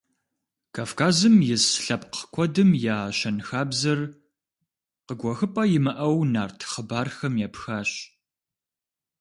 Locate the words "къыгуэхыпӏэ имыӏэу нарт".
5.05-6.59